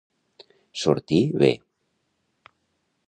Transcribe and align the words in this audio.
Sortir 0.83 1.19
bé. 1.43 1.51